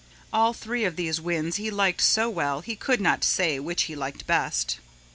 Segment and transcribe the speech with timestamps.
[0.33, 3.95] All three of these winds he liked so well he could not say which he
[3.95, 4.79] liked best.